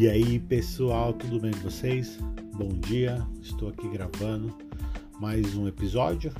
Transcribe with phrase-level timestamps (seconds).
[0.00, 2.20] E aí pessoal, tudo bem com vocês?
[2.54, 4.56] Bom dia, estou aqui gravando
[5.18, 6.32] mais um episódio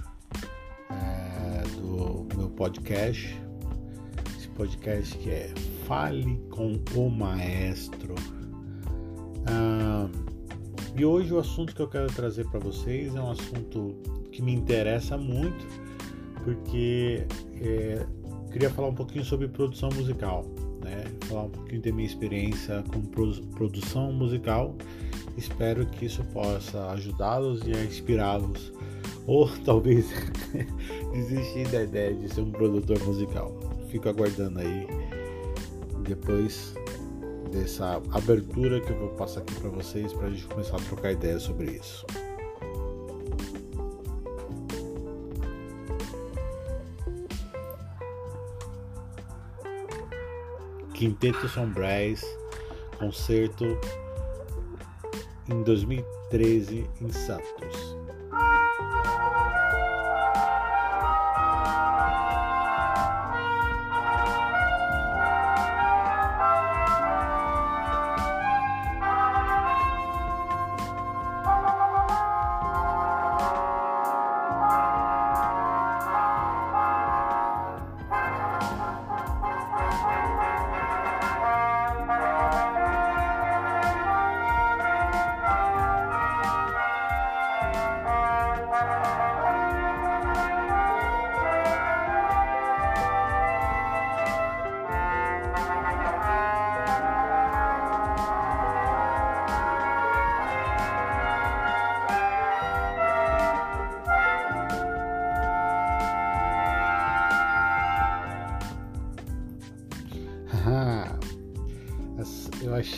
[0.88, 3.36] é, do meu podcast.
[4.36, 5.52] Esse podcast que é
[5.88, 8.14] Fale com o Maestro.
[9.48, 10.08] Ah,
[10.96, 13.96] e hoje o assunto que eu quero trazer para vocês é um assunto
[14.30, 15.66] que me interessa muito,
[16.44, 17.26] porque
[17.60, 18.06] é,
[18.52, 20.44] queria falar um pouquinho sobre produção musical?
[21.28, 24.74] Falar um pouquinho da minha experiência com produção musical.
[25.36, 28.72] Espero que isso possa ajudá-los e inspirá-los,
[29.26, 30.06] ou talvez
[31.12, 33.52] desistir da ideia de ser um produtor musical.
[33.88, 34.86] Fico aguardando aí
[36.02, 36.74] depois
[37.52, 41.12] dessa abertura que eu vou passar aqui para vocês para a gente começar a trocar
[41.12, 42.04] ideias sobre isso.
[50.98, 52.24] Quinteto Sombrais,
[52.98, 53.64] concerto
[55.48, 57.87] em 2013 em Santos.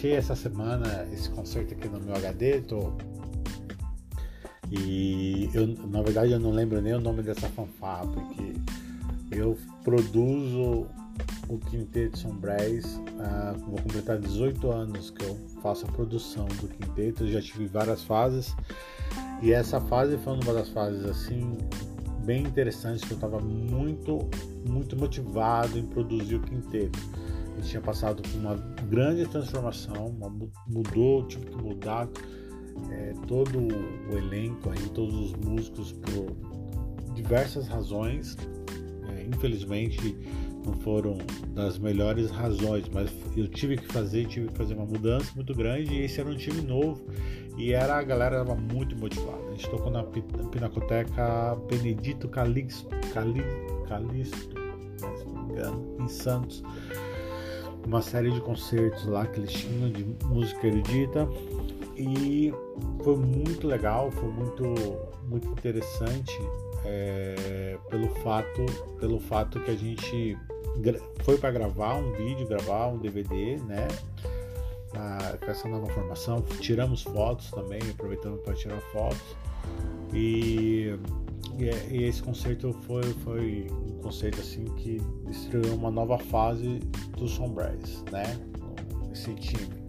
[0.01, 2.93] Achei essa semana esse concerto aqui no meu HD, tô.
[4.71, 8.55] E eu, na verdade, eu não lembro nem o nome dessa fanfarra, porque
[9.31, 10.87] eu produzo
[11.49, 12.95] o Quinteto Sombrais.
[12.95, 17.29] Uh, vou completar 18 anos que eu faço a produção do quinteto.
[17.29, 18.57] Já tive várias fases
[19.43, 21.59] e essa fase foi uma das fases assim
[22.25, 24.19] bem interessantes que eu estava muito,
[24.67, 26.99] muito motivado em produzir o quinteto
[27.61, 28.57] tinha passado por uma
[28.89, 30.29] grande transformação, uma,
[30.67, 32.09] mudou, tive que mudar
[32.91, 36.37] é, todo o elenco, aí, todos os músicos por
[37.15, 38.37] diversas razões.
[39.09, 40.17] É, infelizmente
[40.65, 41.17] não foram
[41.55, 45.95] das melhores razões, mas eu tive que fazer, tive que fazer uma mudança muito grande
[45.95, 47.03] e esse era um time novo
[47.57, 49.43] e era a galera estava muito motivada.
[49.49, 52.89] A gente tocou na Pinacoteca Benedito Calixto,
[53.89, 54.55] Calixto,
[55.17, 56.63] se não me engano, em Santos
[57.91, 61.29] uma série de concertos lá que eles tinham de música erudita.
[61.97, 62.55] E
[63.03, 64.65] foi muito legal, foi muito,
[65.29, 66.39] muito interessante
[66.85, 68.65] é, pelo fato
[68.99, 70.39] pelo fato que a gente
[71.25, 73.89] foi para gravar um vídeo, gravar um DVD, né?
[74.95, 79.37] Na, com essa nova formação, tiramos fotos também, aproveitando para tirar fotos.
[80.15, 80.97] E
[81.59, 86.79] e, é, e, esse concerto foi, foi um concerto assim que estreou uma nova fase
[87.17, 88.25] do Sombrais, né?
[89.13, 89.81] Esse time.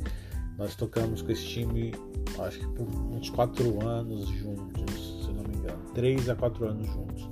[0.57, 1.93] Nós tocamos com esse time,
[2.39, 6.87] acho que por uns quatro anos juntos, se não me engano, três a quatro anos
[6.87, 7.29] juntos.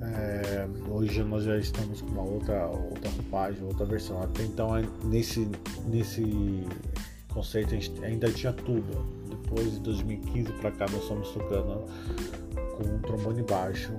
[0.00, 4.22] É, hoje nós já estamos com uma outra, outra roupagem, outra versão.
[4.22, 4.70] Até então,
[5.04, 5.48] nesse,
[5.86, 6.64] nesse
[7.32, 9.06] conceito, a gente ainda tinha tudo.
[9.28, 11.84] Depois de 2015 para cá, nós estamos tocando
[12.76, 13.92] com um trombone baixo.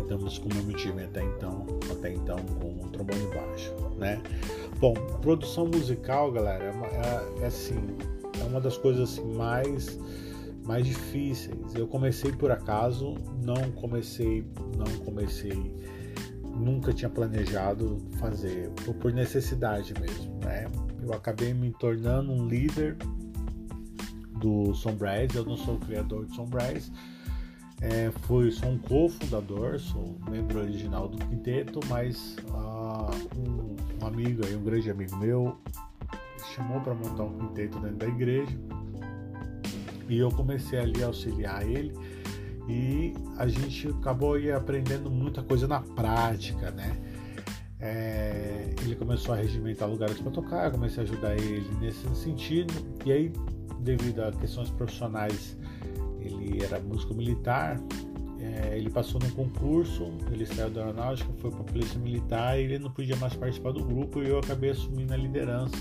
[0.00, 4.22] Estamos com o mesmo time até então, até então com um trombone baixo, né?
[4.80, 7.78] Bom, produção musical, galera, é, é, é assim,
[8.40, 9.98] é uma das coisas assim, mais
[10.68, 11.74] mais difíceis.
[11.74, 14.44] Eu comecei por acaso, não comecei,
[14.76, 15.74] não comecei,
[16.54, 18.70] nunca tinha planejado fazer,
[19.00, 20.66] por necessidade mesmo, né?
[21.02, 22.98] Eu acabei me tornando um líder
[24.38, 26.92] do Sombrise, eu não sou o criador de Sombrise,
[27.80, 34.44] é, fui, sou um cofundador, sou membro original do quinteto, mas uh, um, um, amigo
[34.44, 35.56] aí, um grande amigo meu,
[36.54, 38.58] chamou para montar um quinteto dentro da igreja.
[40.08, 41.92] E eu comecei ali a auxiliar ele.
[42.68, 46.96] E a gente acabou aí aprendendo muita coisa na prática, né?
[47.80, 52.74] É, ele começou a regimentar lugares para tocar, comecei a ajudar ele nesse sentido.
[53.06, 53.32] E aí
[53.80, 55.56] devido a questões profissionais,
[56.62, 57.80] era músico militar.
[58.40, 62.62] É, ele passou num concurso, ele saiu da aeronáutica, foi para a polícia militar e
[62.62, 65.76] ele não podia mais participar do grupo e eu acabei assumindo a liderança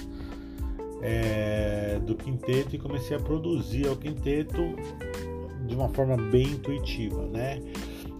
[1.01, 4.75] é, do quinteto e comecei a produzir o quinteto
[5.67, 7.61] de uma forma bem intuitiva, né?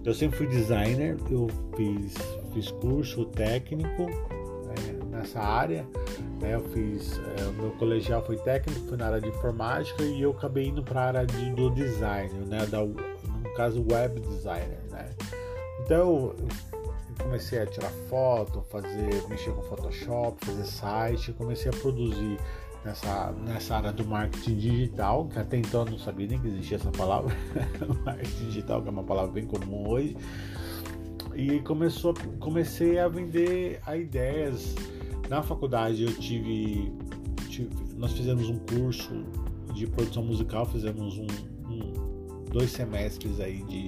[0.05, 2.13] Eu sempre fui designer, eu fiz,
[2.53, 4.05] fiz curso técnico
[5.17, 5.85] nessa área,
[6.39, 6.55] né?
[6.55, 10.31] Eu fiz, é, o meu colegial foi técnico, foi na área de informática e eu
[10.31, 12.65] acabei indo para a área de, do design, né?
[12.67, 15.09] Da, no caso, web designer, né?
[15.81, 16.35] Então eu
[17.23, 22.37] comecei a tirar foto, fazer, mexer com Photoshop, fazer site, comecei a produzir
[22.85, 26.77] nessa, nessa área do marketing digital, que até então eu não sabia nem que existia
[26.77, 27.35] essa palavra,
[28.05, 30.15] marketing digital, que é uma palavra bem comum hoje.
[31.35, 34.75] E começou, comecei a vender a ideias.
[35.29, 36.91] Na faculdade eu tive,
[37.50, 39.25] tive nós fizemos um curso
[39.74, 41.27] de produção musical, fizemos um,
[41.69, 43.88] um dois semestres aí de,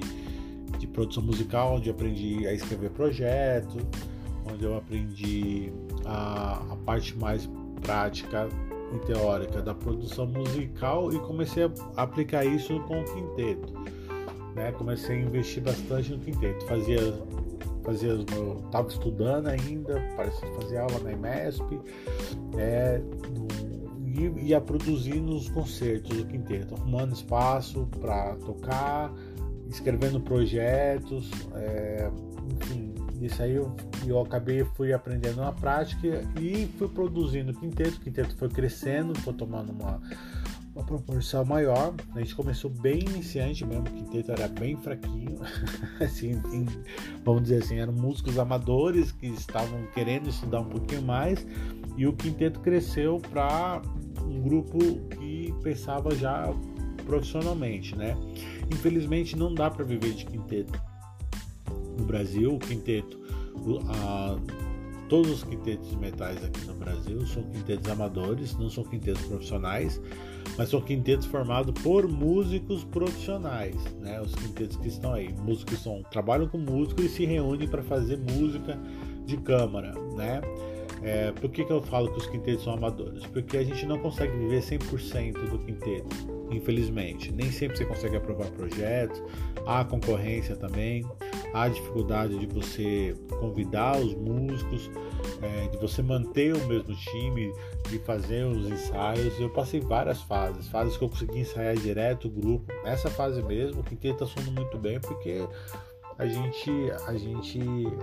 [0.78, 3.78] de produção musical, onde eu aprendi a escrever projeto,
[4.52, 5.72] onde eu aprendi
[6.06, 7.50] a, a parte mais
[7.82, 8.50] prática
[8.94, 13.74] e teórica da produção musical e comecei a aplicar isso com o quinteto.
[14.56, 14.72] Né?
[14.74, 16.66] Comecei a investir bastante no quinteto.
[16.66, 17.00] Fazia,
[17.90, 21.82] fazia meu, tava estudando ainda, fazia aula na IMESP,
[22.58, 23.48] é, no,
[24.06, 29.12] e ia produzindo os concertos do quinteto, arrumando espaço para tocar,
[29.68, 32.10] escrevendo projetos, é,
[32.62, 33.76] enfim, isso aí eu,
[34.06, 37.98] eu acabei fui aprendendo na prática e fui produzindo o quinteto.
[37.98, 40.02] O quinteto foi crescendo, foi tomando uma,
[40.80, 41.94] uma proporção maior.
[42.16, 45.40] A gente começou bem iniciante mesmo, o quinteto era bem fraquinho.
[46.00, 46.66] assim, em,
[47.24, 51.46] vamos dizer assim, eram músicos amadores que estavam querendo estudar um pouquinho mais.
[51.98, 53.82] E o quinteto cresceu para
[54.24, 54.80] um grupo
[55.18, 56.54] que pensava já
[57.06, 58.16] profissionalmente, né?
[58.72, 60.80] Infelizmente não dá para viver de quinteto
[61.98, 63.20] no Brasil, o quinteto,
[63.90, 64.38] a,
[65.10, 70.00] todos os quintetos de metais aqui no Brasil são quintetos amadores, não são quintetos profissionais,
[70.58, 74.22] mas são quintetos formados por músicos profissionais, né?
[74.22, 77.84] Os quintetos que estão aí, músicos que são, trabalham com músicos e se reúnem para
[77.84, 78.78] fazer música
[79.26, 80.42] de câmara, né?
[81.02, 83.26] É, por que, que eu falo que os quintetos são amadores?
[83.28, 86.16] Porque a gente não consegue viver 100% do quinteto,
[86.52, 87.32] infelizmente.
[87.32, 89.22] Nem sempre você consegue aprovar projetos,
[89.66, 91.06] há concorrência também
[91.54, 94.90] há dificuldade de você convidar os músicos,
[95.42, 97.54] é, de você manter o mesmo time,
[97.90, 99.40] de fazer os ensaios.
[99.40, 102.72] Eu passei várias fases, fases que eu consegui ensaiar direto o grupo.
[102.84, 105.48] Nessa fase mesmo, quinteto está sonando muito bem porque
[106.18, 106.70] a gente
[107.08, 107.60] a gente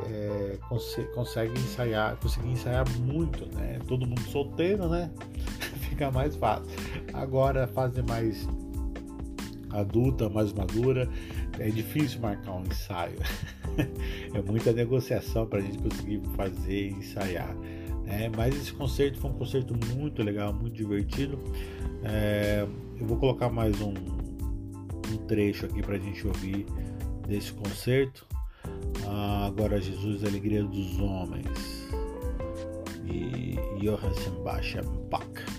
[0.08, 3.78] é, cons consegue ensaiar, conseguir ensaiar muito, né?
[3.86, 5.10] Todo mundo solteiro, né?
[5.88, 6.66] Fica mais fácil.
[7.12, 8.48] Agora a fase mais
[9.70, 11.08] adulta, mais madura,
[11.58, 13.18] é difícil marcar um ensaio.
[14.34, 17.54] é muita negociação para a gente conseguir fazer e ensaiar.
[18.04, 18.30] Né?
[18.34, 21.38] Mas esse concerto foi um concerto muito legal, muito divertido.
[22.04, 22.66] É,
[22.98, 26.66] eu vou colocar mais um, um trecho aqui para a gente ouvir
[27.26, 28.26] desse concerto.
[29.06, 31.86] Ah, agora Jesus, alegria dos homens.
[33.04, 35.55] E Johann Sebastian Bach.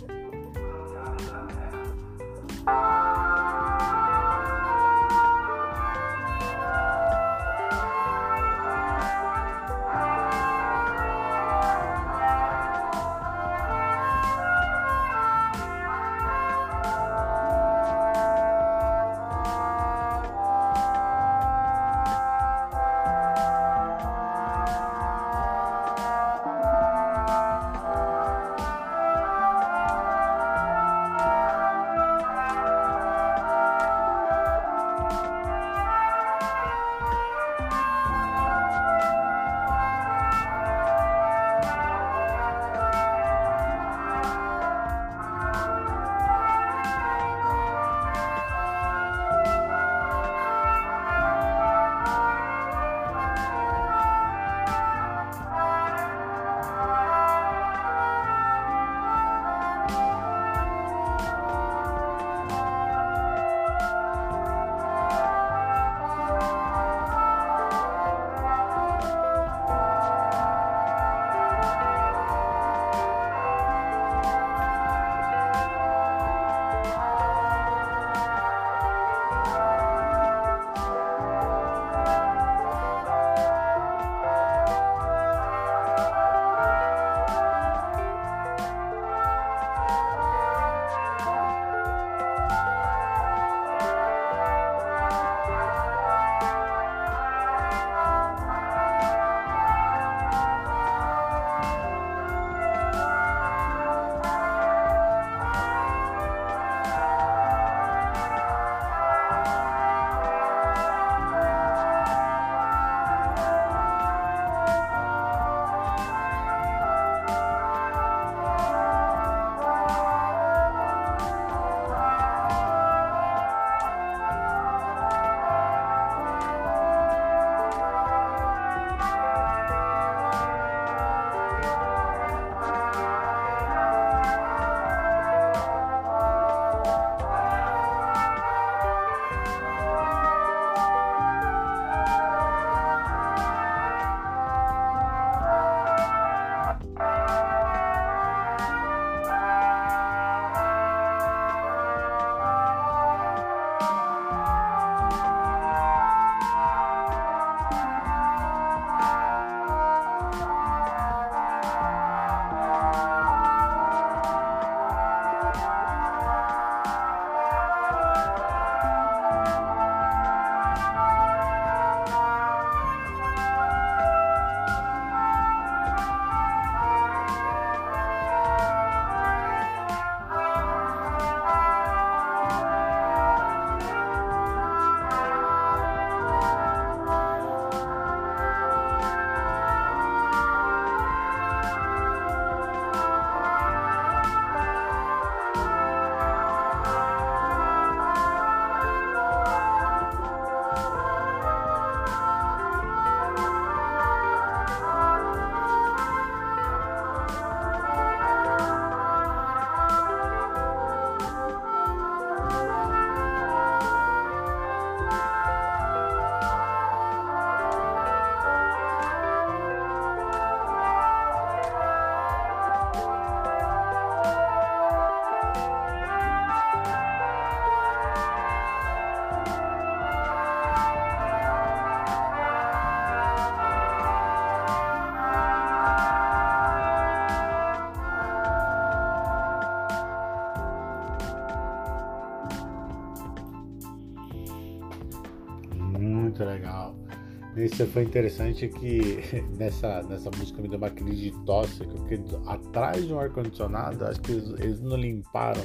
[247.67, 249.19] Isso foi interessante que
[249.59, 254.21] nessa, nessa música me deu uma crise de tosse, porque atrás de um ar-condicionado, acho
[254.21, 255.61] que eles, eles não limparam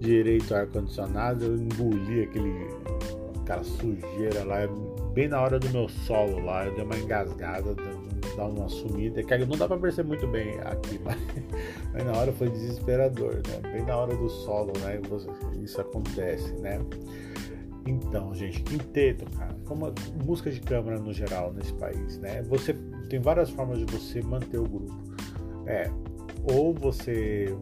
[0.00, 2.52] direito o ar-condicionado, eu engoli aquele,
[3.40, 4.58] aquela sujeira lá,
[5.14, 7.72] bem na hora do meu solo lá, eu dei uma engasgada,
[8.36, 11.16] dá uma sumida, que não dá pra perceber muito bem aqui, mas,
[11.92, 13.70] mas na hora foi desesperador, né?
[13.72, 15.00] Bem na hora do solo, né?
[15.62, 16.80] Isso acontece, né?
[17.86, 19.92] Então, gente, quinteto, cara, como
[20.24, 22.42] música de câmara no geral nesse país, né?
[22.42, 22.74] Você
[23.08, 25.02] tem várias formas de você manter o grupo.
[25.66, 25.90] É,
[26.44, 27.56] ou você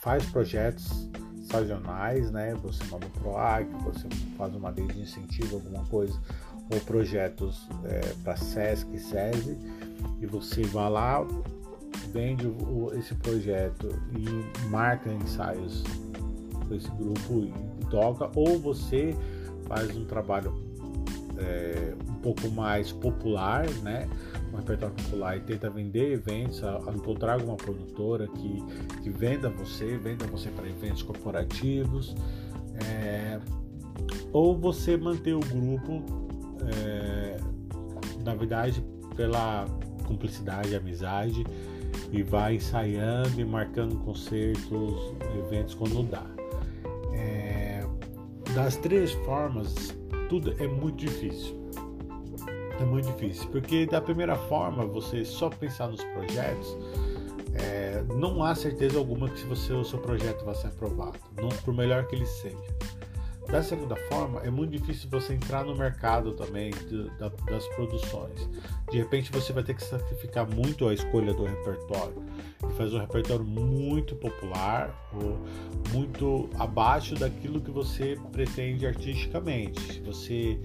[0.00, 1.10] faz projetos
[1.50, 2.54] sazonais, né?
[2.62, 6.18] Você manda um PROAC, você faz uma lei de incentivo, alguma coisa,
[6.72, 9.58] ou projetos é, para SESC, SESI,
[10.20, 11.26] e você vai lá,
[12.12, 15.82] vende o, esse projeto e marca ensaios
[16.68, 19.14] com esse grupo e toca, ou você
[19.68, 20.52] faz um trabalho
[21.38, 24.08] é, um pouco mais popular, né?
[24.52, 28.62] Um repertório popular e tenta vender eventos, a, a encontrar alguma produtora que,
[29.02, 32.16] que venda você, venda você para eventos corporativos,
[32.84, 33.38] é,
[34.32, 36.02] ou você manter o grupo,
[36.74, 37.36] é,
[38.24, 38.84] na verdade,
[39.14, 39.66] pela
[40.06, 41.44] cumplicidade, amizade,
[42.10, 45.14] e vai ensaiando e marcando concertos,
[45.46, 46.41] eventos quando dá.
[48.54, 49.96] Das três formas,
[50.28, 51.56] tudo é muito difícil.
[52.78, 56.76] É muito difícil, porque da primeira forma, você só pensar nos projetos,
[57.54, 61.48] é, não há certeza alguma que se você, o seu projeto vai ser aprovado, não
[61.48, 62.58] por melhor que ele seja.
[63.48, 68.48] Da segunda forma, é muito difícil você entrar no mercado também de, da, das produções.
[68.90, 72.22] De repente você vai ter que sacrificar muito a escolha do repertório
[72.66, 75.38] e fazer um repertório muito popular ou
[75.92, 79.80] muito abaixo daquilo que você pretende artisticamente.
[79.94, 80.60] Se você,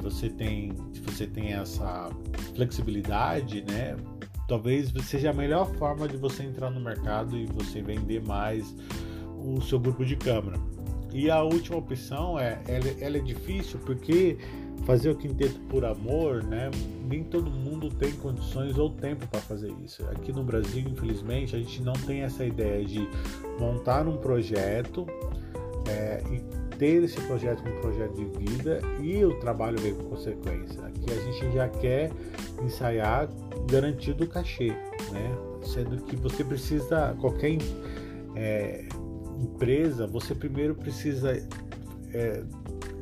[0.00, 2.10] você tem, se você tem essa
[2.54, 3.96] flexibilidade, né?
[4.46, 8.74] Talvez seja a melhor forma de você entrar no mercado e você vender mais
[9.38, 10.58] o seu grupo de câmera.
[11.12, 14.38] E a última opção é, ela, ela é difícil porque
[14.84, 16.70] fazer o quinteto por amor, né?
[17.08, 20.04] Nem todo mundo tem condições ou tempo para fazer isso.
[20.10, 23.08] Aqui no Brasil, infelizmente, a gente não tem essa ideia de
[23.58, 25.06] montar um projeto
[25.88, 26.40] é, e
[26.76, 30.84] ter esse projeto como projeto de vida e o trabalho vem com consequência.
[30.84, 32.10] Aqui a gente já quer
[32.64, 33.28] ensaiar
[33.70, 34.68] garantido o cachê,
[35.12, 35.36] né?
[35.62, 37.58] Sendo que você precisa qualquer
[38.34, 38.84] é,
[39.42, 41.32] empresa, você primeiro precisa
[42.12, 42.44] é,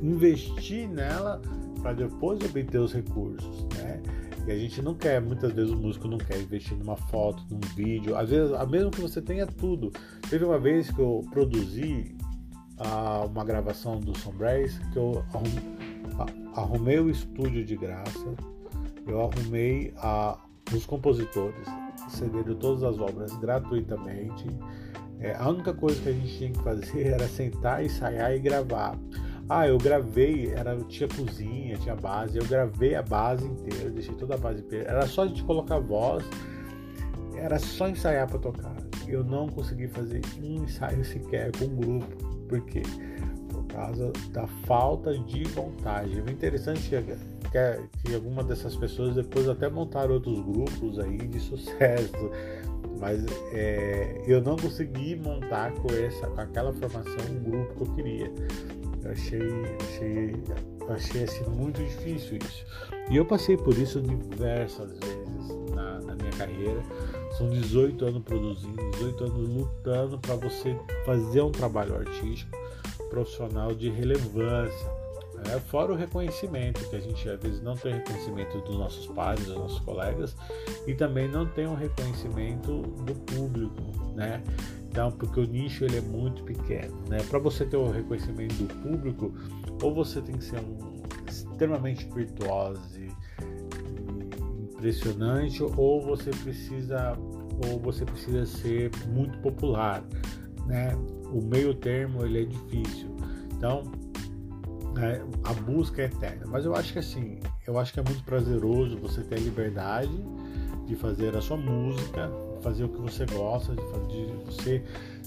[0.03, 1.41] investir nela
[1.83, 4.01] para depois obter os recursos, né?
[4.47, 7.61] E a gente não quer, muitas vezes o músico não quer investir numa foto, num
[7.77, 9.93] vídeo, às vezes, mesmo que você tenha tudo.
[10.29, 12.17] Teve uma vez que eu produzi
[12.79, 15.23] ah, uma gravação do Sombrais, que eu
[16.55, 18.35] arrumei o estúdio de graça,
[19.07, 19.93] eu arrumei
[20.75, 21.67] os compositores,
[22.09, 24.47] cederam todas as obras gratuitamente
[25.21, 28.99] é, a única coisa que a gente tinha que fazer era sentar, ensaiar e gravar.
[29.49, 34.35] Ah, eu gravei, era, tinha cozinha, tinha base, eu gravei a base inteira, deixei toda
[34.35, 34.89] a base inteira.
[34.89, 36.25] Era só a gente colocar voz,
[37.35, 38.77] era só ensaiar para tocar.
[39.09, 42.07] Eu não consegui fazer um ensaio sequer com um grupo.
[42.49, 42.83] Por quê?
[43.49, 46.21] Por causa da falta de vontade.
[46.21, 51.41] O interessante é que, que algumas dessas pessoas depois até montaram outros grupos aí de
[51.41, 52.31] sucesso
[53.01, 57.95] mas é, eu não consegui montar com essa com aquela formação um grupo que eu
[57.97, 58.33] queria.
[59.03, 59.41] Eu achei
[59.89, 60.43] achei
[60.91, 62.67] achei assim muito difícil isso.
[63.11, 66.83] E eu passei por isso diversas vezes na, na minha carreira.
[67.39, 70.77] São 18 anos produzindo 18 anos lutando para você
[71.07, 72.59] fazer um trabalho artístico
[73.09, 75.00] profissional de relevância
[75.47, 79.45] é, fora o reconhecimento, que a gente às vezes não tem reconhecimento dos nossos pais,
[79.45, 80.37] dos nossos colegas,
[80.87, 83.83] e também não tem um reconhecimento do público,
[84.15, 84.43] né?
[84.91, 87.19] Então, porque o nicho ele é muito pequeno, né?
[87.29, 89.33] Para você ter o reconhecimento do público,
[89.83, 93.09] ou você tem que ser um extremamente virtuoso e
[94.75, 97.17] impressionante, ou você precisa
[97.69, 100.03] ou você precisa ser muito popular,
[100.67, 100.95] né?
[101.33, 103.15] O meio termo ele é difícil.
[103.55, 103.85] Então,
[105.01, 106.45] né, a busca é eterna.
[106.47, 110.13] Mas eu acho que assim, eu acho que é muito prazeroso você ter a liberdade
[110.87, 112.31] de fazer a sua música,
[112.63, 114.83] fazer o que você gosta, de, de você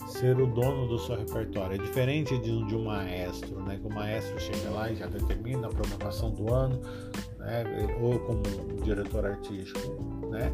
[0.08, 1.76] ser o dono do seu repertório.
[1.76, 3.80] É diferente de de um maestro, né?
[3.82, 6.80] Que o maestro chega lá e já determina a programação do ano,
[7.44, 7.64] né?
[8.02, 8.42] Ou como
[8.84, 10.52] diretor artístico, né?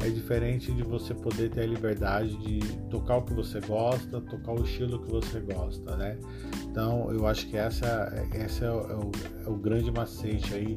[0.00, 4.52] É diferente de você poder ter a liberdade de tocar o que você gosta, tocar
[4.52, 6.16] o estilo que você gosta, né?
[6.64, 10.76] Então, eu acho que essa, essa é, o, é o, é grande macete aí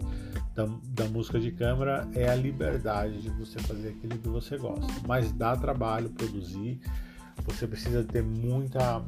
[0.55, 4.91] da, da, música de câmara é a liberdade de você fazer aquilo que você gosta.
[5.07, 6.79] Mas dá trabalho produzir,
[7.45, 9.03] você precisa ter muita.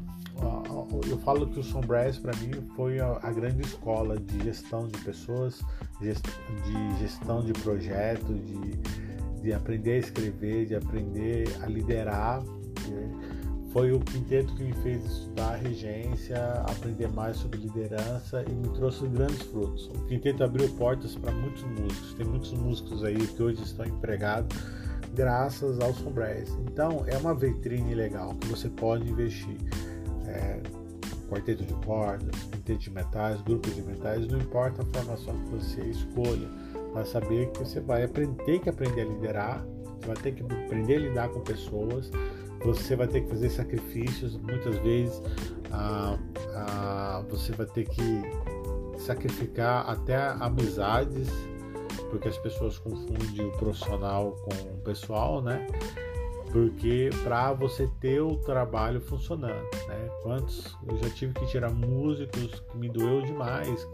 [1.10, 5.62] Eu falo que o Sombrass para mim foi a, grande escola de gestão de pessoas,
[6.02, 12.42] de gestão de projeto, de, de aprender a escrever, de aprender a liderar.
[12.90, 13.44] Né?
[13.72, 19.08] Foi o quinteto que me fez estudar regência, aprender mais sobre liderança e me trouxe
[19.08, 19.88] grandes frutos.
[19.88, 22.14] O quinteto abriu portas para muitos músicos.
[22.14, 24.56] Tem muitos músicos aí que hoje estão empregados
[25.14, 26.50] graças ao Sombrés.
[26.72, 29.58] Então é uma vitrine legal que você pode investir.
[30.28, 30.62] É,
[31.30, 35.82] quarteto de cordas, quinteto de metais, grupos de metais, não importa a formação que você
[35.82, 36.48] escolha,
[36.94, 39.66] mas saber que você vai aprender, ter que aprender a liderar,
[40.00, 42.12] você vai ter que aprender a lidar com pessoas,
[42.64, 45.22] você vai ter que fazer sacrifícios, muitas vezes
[45.72, 46.18] ah,
[46.56, 48.22] ah, você vai ter que
[49.00, 51.30] sacrificar até amizades,
[52.10, 55.66] porque as pessoas confundem o profissional com o pessoal, né?
[56.54, 60.08] Porque para você ter o trabalho funcionando, né?
[60.22, 63.88] Quantos eu já tive que tirar músicos que me doeu demais,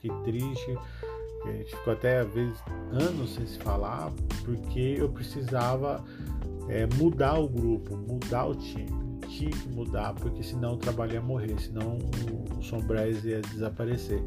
[0.00, 0.78] que triste,
[1.42, 2.56] que a gente ficou até às vezes
[2.92, 4.12] anos sem se falar,
[4.44, 6.04] porque eu precisava
[6.68, 9.08] é, mudar o grupo, mudar o time.
[9.26, 14.22] Tinha que mudar, porque senão o trabalho ia morrer, senão o, o Sombrais ia desaparecer,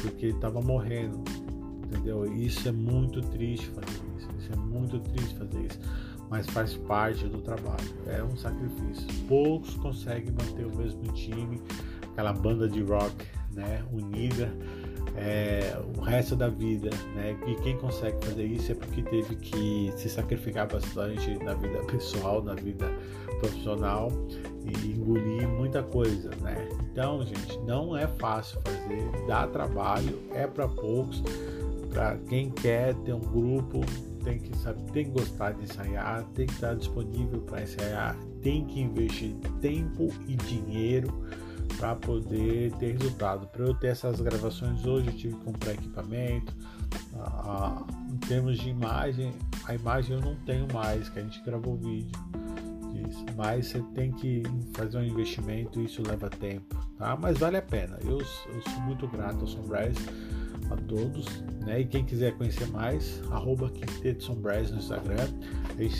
[0.00, 1.22] porque estava morrendo,
[1.84, 2.24] entendeu?
[2.34, 5.78] Isso é muito triste fazer isso, isso é muito triste fazer isso,
[6.30, 9.06] mas faz parte do trabalho, é um sacrifício.
[9.28, 11.60] Poucos conseguem manter o mesmo time,
[12.12, 14.50] aquela banda de rock, né, unida
[15.16, 17.36] é, o resto da vida, né?
[17.46, 22.42] E quem consegue fazer isso é porque teve que se sacrificar bastante na vida pessoal,
[22.42, 22.86] na vida
[23.40, 24.10] profissional
[24.64, 26.68] e engolir muita coisa, né?
[26.90, 31.22] Então, gente, não é fácil fazer, dá trabalho, é para poucos.
[31.92, 33.80] Para quem quer ter um grupo,
[34.20, 38.64] tem que saber, tem que gostar de ensaiar, tem que estar disponível para ensaiar, tem
[38.64, 41.26] que investir tempo e dinheiro
[41.76, 43.46] para poder ter resultado.
[43.46, 46.54] Para eu ter essas gravações hoje, eu tive que comprar equipamento.
[47.14, 49.32] Ah, em termos de imagem,
[49.64, 52.18] a imagem eu não tenho mais, que a gente gravou vídeo.
[53.36, 54.42] Mas você tem que
[54.74, 57.16] fazer um investimento isso leva tempo, tá?
[57.16, 57.98] Mas vale a pena.
[58.04, 59.98] Eu, eu sou muito grato ao Sunrise
[60.70, 61.42] a todos.
[61.64, 61.80] Né?
[61.80, 65.28] E quem quiser conhecer mais, arroba Quinteto Sombras no Instagram.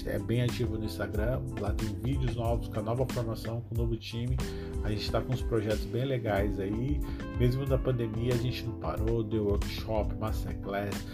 [0.07, 1.41] É bem ativo no Instagram.
[1.59, 4.37] Lá tem vídeos novos com a nova formação, com o novo time.
[4.85, 7.01] A gente está com uns projetos bem legais aí.
[7.39, 11.07] Mesmo na pandemia, a gente não parou, deu workshop, masterclass.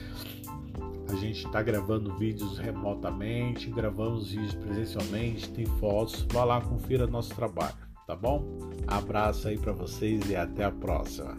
[1.09, 6.27] A gente está gravando vídeos remotamente, gravamos vídeos presencialmente, tem fotos.
[6.33, 8.45] Vá lá, confira nosso trabalho, tá bom?
[8.89, 11.37] Abraço aí para vocês e até a próxima.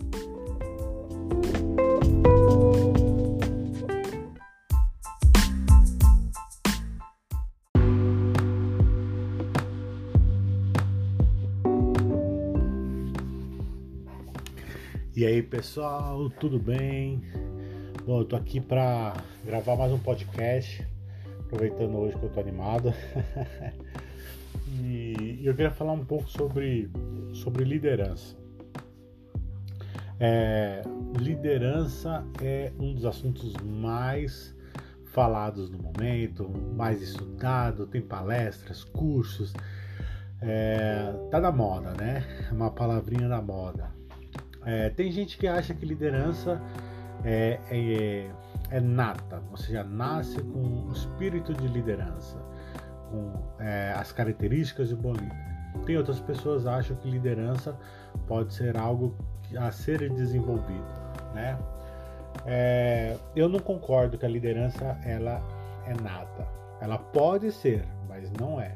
[15.17, 17.23] E aí pessoal, tudo bem?
[18.05, 20.87] Bom, eu tô aqui para gravar mais um podcast,
[21.39, 22.93] aproveitando hoje que eu tô animado.
[24.79, 26.91] e eu queria falar um pouco sobre,
[27.33, 28.37] sobre liderança.
[30.19, 30.83] É,
[31.19, 34.55] liderança é um dos assuntos mais
[35.05, 39.51] falados no momento, mais estudado, tem palestras, cursos,
[40.39, 42.23] é, tá na moda, né?
[42.51, 43.96] É uma palavrinha da moda.
[44.67, 46.61] É, tem gente que acha que liderança
[47.23, 48.29] é, é,
[48.69, 52.37] é, nata, ou seja, nasce com um espírito de liderança,
[53.09, 55.47] com é, as características de bom líder.
[55.85, 57.77] Tem outras pessoas que acham que liderança
[58.27, 59.15] pode ser algo
[59.57, 60.83] a ser desenvolvido,
[61.33, 61.57] né?
[62.45, 65.41] É, eu não concordo que a liderança ela
[65.85, 66.45] é nata.
[66.81, 68.75] Ela pode ser, mas não é.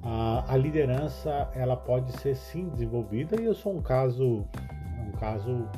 [0.00, 4.46] A, a liderança ela pode ser sim desenvolvida e eu sou um caso
[5.16, 5.68] caso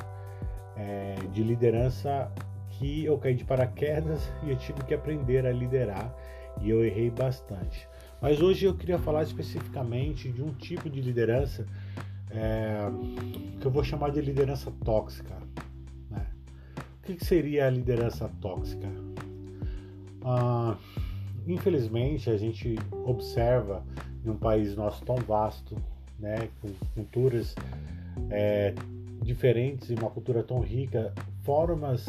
[0.75, 2.31] é, de liderança
[2.71, 6.13] que eu caí de paraquedas e eu tive que aprender a liderar
[6.61, 7.87] e eu errei bastante.
[8.21, 11.65] Mas hoje eu queria falar especificamente de um tipo de liderança
[12.31, 12.89] é,
[13.59, 15.35] que eu vou chamar de liderança tóxica.
[16.09, 16.25] Né?
[16.77, 18.87] O que, que, seria a liderança tóxica?
[20.23, 20.75] Ah,
[21.47, 22.75] infelizmente a gente
[23.05, 23.83] observa
[24.25, 25.75] em um país nosso tão vasto,
[26.19, 27.55] né, com culturas
[28.29, 28.73] é,
[29.21, 32.05] diferentes e uma cultura tão rica, formas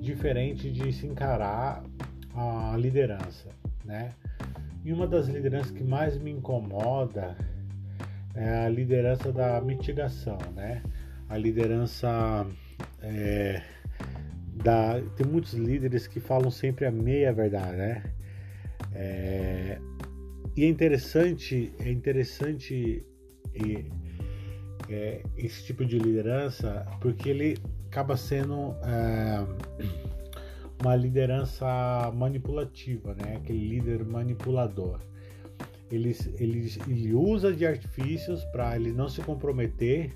[0.00, 1.84] diferentes de se encarar
[2.34, 3.50] a liderança,
[3.84, 4.12] né?
[4.84, 7.36] E uma das lideranças que mais me incomoda
[8.34, 10.82] é a liderança da mitigação, né?
[11.28, 12.46] A liderança
[13.00, 13.62] é,
[14.62, 18.02] da tem muitos líderes que falam sempre a meia verdade, né?
[18.94, 19.78] É,
[20.56, 23.06] e é interessante, é interessante
[23.54, 23.86] e,
[24.92, 27.56] é, esse tipo de liderança porque ele
[27.88, 29.44] acaba sendo é,
[30.80, 31.66] uma liderança
[32.14, 33.36] manipulativa, né?
[33.36, 34.98] Aquele líder manipulador.
[35.90, 40.10] Ele, ele, ele usa de artifícios para ele não se comprometer.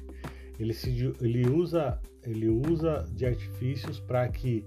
[0.58, 4.64] Ele, se, ele, usa, ele usa de artifícios para que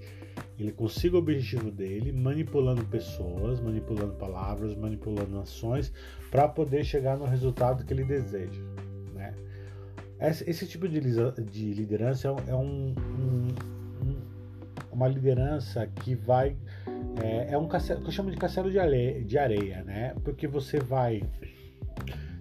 [0.57, 5.91] ele consiga o objetivo dele, manipulando pessoas, manipulando palavras, manipulando ações,
[6.29, 8.61] para poder chegar no resultado que ele deseja.
[10.19, 13.47] Esse, tipo de, de liderança é um, um,
[14.91, 16.57] uma liderança que vai.
[17.23, 20.13] É, é um castelo, que eu chamo de castelo de areia, de areia né?
[20.23, 21.23] Porque você vai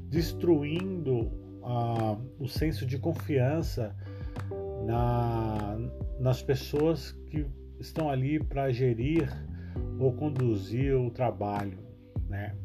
[0.09, 1.31] destruindo
[1.63, 3.95] uh, o senso de confiança
[4.85, 5.79] na,
[6.19, 7.47] nas pessoas que
[7.79, 9.31] estão ali para gerir
[10.01, 11.79] ou conduzir o trabalho,
[12.29, 12.57] né?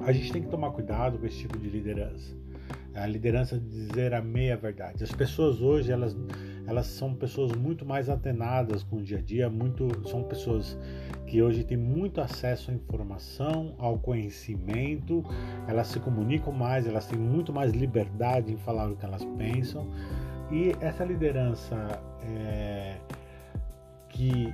[0.00, 2.41] A gente tem que tomar cuidado com esse tipo de liderança.
[2.94, 5.02] A liderança de dizer a meia verdade.
[5.02, 6.16] As pessoas hoje elas
[6.66, 10.78] elas são pessoas muito mais atenadas com o dia a dia, muito são pessoas
[11.26, 15.24] que hoje têm muito acesso à informação, ao conhecimento,
[15.66, 19.88] elas se comunicam mais, elas têm muito mais liberdade em falar o que elas pensam
[20.50, 22.96] e essa liderança é,
[24.08, 24.52] que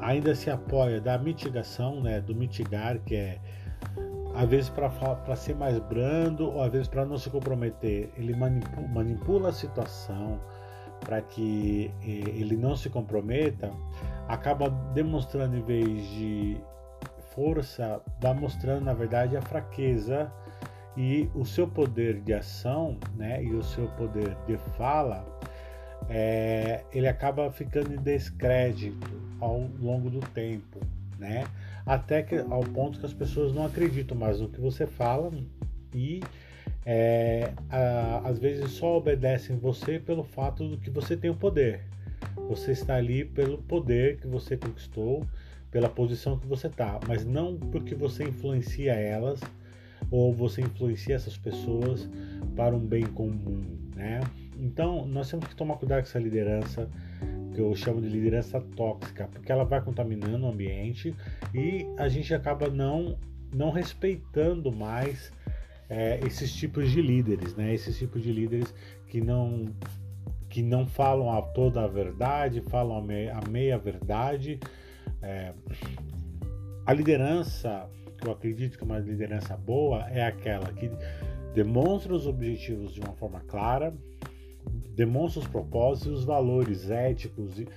[0.00, 3.38] ainda se apoia da mitigação, né, do mitigar, que é
[4.34, 8.88] às vezes para ser mais brando ou às vezes para não se comprometer, ele manipula,
[8.88, 10.40] manipula a situação,
[11.00, 13.70] para que ele não se comprometa,
[14.26, 16.56] acaba demonstrando em vez de
[17.34, 20.32] força, vai mostrando na verdade a fraqueza
[20.96, 25.26] e o seu poder de ação, né, e o seu poder de fala,
[26.08, 30.80] é, ele acaba ficando em descrédito ao longo do tempo,
[31.18, 31.44] né,
[31.86, 35.30] até que ao ponto que as pessoas não acreditam mais no que você fala
[35.92, 36.20] e
[36.84, 41.82] é, a, às vezes só obedecem você pelo fato do que você tem o poder.
[42.48, 45.26] Você está ali pelo poder que você conquistou,
[45.70, 49.40] pela posição que você está, mas não porque você influencia elas
[50.10, 52.08] ou você influencia essas pessoas
[52.54, 53.62] para um bem comum,
[53.94, 54.20] né?
[54.58, 56.88] Então nós temos que tomar cuidado com essa liderança
[57.54, 61.14] que eu chamo de liderança tóxica, porque ela vai contaminando o ambiente
[61.54, 63.16] e a gente acaba não
[63.54, 65.32] não respeitando mais
[65.88, 67.72] é, esses tipos de líderes, né?
[67.72, 68.74] Esses tipos de líderes
[69.06, 69.66] que não
[70.48, 74.58] que não falam a toda a verdade, falam a meia, a meia verdade.
[75.22, 75.52] É,
[76.86, 77.88] a liderança,
[78.18, 80.90] que eu acredito que é uma liderança boa, é aquela que
[81.54, 83.94] demonstra os objetivos de uma forma clara,
[84.94, 87.68] demonstra os propósitos, os valores éticos e,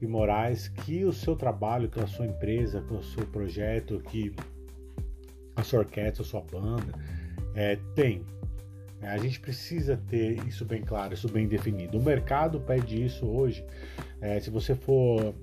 [0.00, 4.34] e morais que o seu trabalho, que a sua empresa, que o seu projeto, que
[5.56, 6.92] a sua orquestra, a sua banda,
[7.54, 8.24] é, tem.
[9.02, 11.98] É, a gente precisa ter isso bem claro, isso bem definido.
[11.98, 13.64] O mercado pede isso hoje.
[14.20, 15.34] É, se você for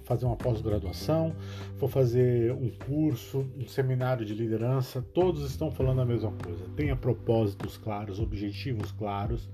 [0.00, 1.34] fazer uma pós-graduação,
[1.76, 6.64] for fazer um curso, um seminário de liderança, todos estão falando a mesma coisa.
[6.76, 9.48] Tenha propósitos claros, objetivos claros,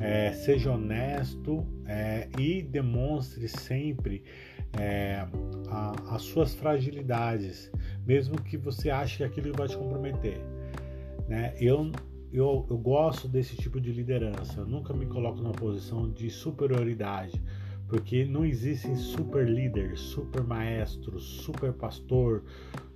[0.00, 4.22] é, seja honesto é, e demonstre sempre
[4.78, 5.26] é,
[5.68, 7.70] a, as suas fragilidades,
[8.06, 10.40] mesmo que você ache que aquilo vai te comprometer.
[11.28, 11.54] Né?
[11.60, 11.90] Eu,
[12.32, 17.42] eu, eu gosto desse tipo de liderança, eu nunca me coloco numa posição de superioridade,
[17.88, 22.42] porque não existem super líderes, super maestros, super pastor,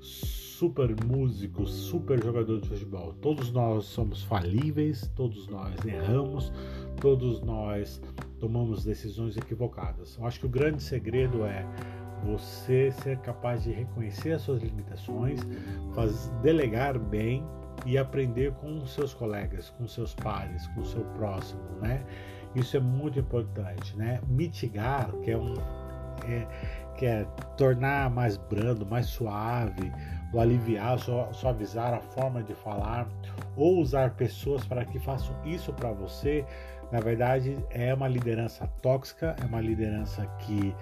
[0.00, 3.14] super músicos, super jogador de futebol.
[3.14, 6.52] Todos nós somos falíveis, todos nós erramos,
[7.00, 8.00] todos nós
[8.38, 10.16] tomamos decisões equivocadas.
[10.18, 11.64] Eu acho que o grande segredo é
[12.24, 15.40] você ser capaz de reconhecer as suas limitações,
[16.42, 17.42] delegar bem
[17.86, 22.04] e aprender com seus colegas, com seus pares, com seu próximo, né?
[22.54, 24.20] Isso é muito importante, né?
[24.28, 25.54] Mitigar, que é um
[26.24, 26.46] é,
[26.96, 27.24] que é
[27.56, 29.92] tornar mais brando, mais suave,
[30.32, 30.98] ou aliviar,
[31.32, 33.08] suavizar a forma de falar,
[33.56, 36.44] ou usar pessoas para que façam isso para você,
[36.92, 40.74] na verdade é uma liderança tóxica, é uma liderança que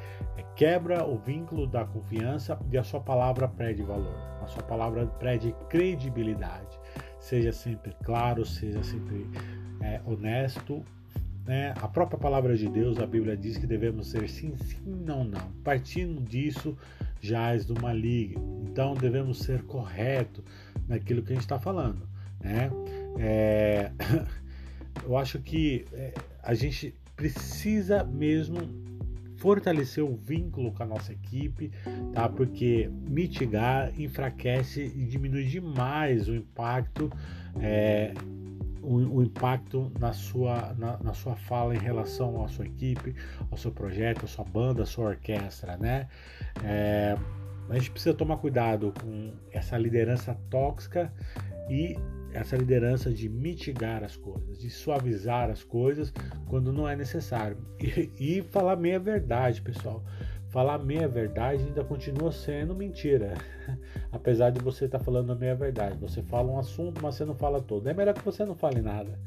[0.57, 5.55] quebra o vínculo da confiança e a sua palavra perde valor, a sua palavra perde
[5.69, 6.79] credibilidade.
[7.21, 9.27] Seja sempre claro, seja sempre
[9.81, 10.85] é, honesto.
[11.47, 11.73] Né?
[11.81, 15.51] A própria palavra de Deus, a Bíblia diz que devemos ser sim, sim, não, não.
[15.65, 16.77] Partindo disso,
[17.23, 18.65] és do maligno.
[18.69, 20.45] Então devemos ser correto
[20.87, 22.09] naquilo que a gente está falando.
[22.41, 22.71] Né?
[23.19, 23.91] É,
[25.05, 28.88] eu acho que é, a gente precisa mesmo
[29.39, 31.71] fortalecer o vínculo com a nossa equipe,
[32.13, 32.29] tá?
[32.29, 37.11] Porque mitigar enfraquece e diminui demais o impacto,
[37.61, 38.13] é,
[38.83, 43.15] o, o, impacto na sua, na, na, sua fala em relação à sua equipe,
[43.51, 46.09] ao seu projeto, à sua banda, à sua orquestra, né?
[46.65, 47.17] É,
[47.71, 51.13] a gente precisa tomar cuidado com essa liderança tóxica
[51.69, 51.97] e
[52.33, 56.13] essa liderança de mitigar as coisas, de suavizar as coisas
[56.47, 57.57] quando não é necessário.
[57.81, 60.03] E, e falar meia verdade, pessoal.
[60.49, 63.35] Falar meia verdade ainda continua sendo mentira.
[64.11, 65.99] Apesar de você estar tá falando a meia verdade.
[65.99, 67.89] Você fala um assunto, mas você não fala todo.
[67.89, 69.19] É melhor que você não fale nada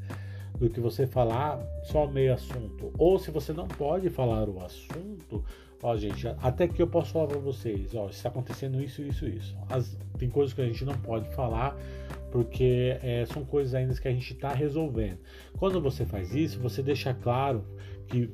[0.58, 2.92] do que você falar só meio assunto.
[2.98, 5.44] Ou se você não pode falar o assunto,
[5.82, 9.56] ó, gente, até que eu posso falar para vocês, ó, está acontecendo isso, isso, isso.
[9.68, 11.76] As, tem coisas que a gente não pode falar
[12.32, 15.18] porque é, são coisas ainda que a gente está resolvendo.
[15.58, 17.62] Quando você faz isso, você deixa claro
[18.08, 18.30] que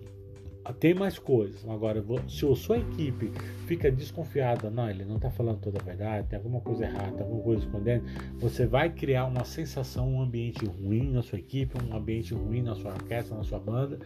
[0.72, 1.66] tem mais coisas.
[1.68, 3.32] Agora, se a sua equipe
[3.66, 7.22] fica desconfiada, não, ele não está falando toda a verdade, tem alguma coisa errada, tem
[7.22, 8.04] alguma coisa escondendo,
[8.38, 12.74] você vai criar uma sensação, um ambiente ruim na sua equipe, um ambiente ruim na
[12.74, 13.98] sua orquestra, na sua banda,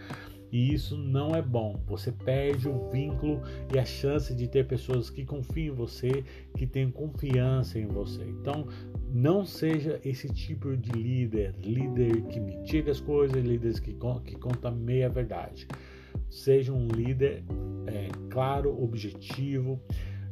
[0.53, 1.81] e isso não é bom.
[1.87, 3.41] Você perde o vínculo
[3.75, 6.23] e a chance de ter pessoas que confiam em você,
[6.57, 8.23] que tenham confiança em você.
[8.23, 8.69] Então,
[9.13, 13.95] não seja esse tipo de líder, líder que mitiga as coisas, líderes que,
[14.25, 15.69] que conta meia verdade.
[16.31, 17.45] Seja um líder
[17.87, 19.79] é, claro, objetivo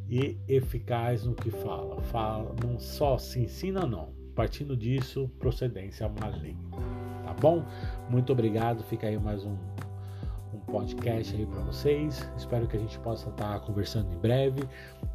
[0.09, 2.01] e eficaz no que fala.
[2.01, 4.15] Fala não só se ensina não.
[4.35, 6.71] Partindo disso, procedência maligna.
[7.23, 7.65] Tá bom?
[8.09, 8.83] Muito obrigado.
[8.85, 9.57] Fica aí mais um
[10.71, 12.29] podcast aí para vocês.
[12.37, 14.63] Espero que a gente possa estar tá conversando em breve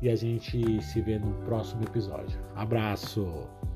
[0.02, 2.40] e a gente se vê no próximo episódio.
[2.56, 3.75] Abraço!